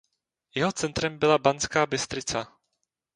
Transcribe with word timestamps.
Jeho 0.55 0.71
centrem 0.71 1.19
byla 1.19 1.37
Banská 1.37 1.85
Bystrica. 1.85 2.57